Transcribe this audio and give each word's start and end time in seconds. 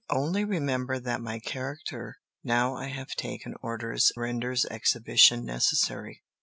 Only 0.09 0.43
remember 0.43 0.97
that 0.99 1.21
my 1.21 1.37
character 1.37 2.15
now 2.43 2.73
I 2.75 2.87
have 2.87 3.09
taken 3.11 3.53
orders 3.61 4.11
renders 4.17 4.65
exhibition 4.65 5.45
necessary. 5.45 6.23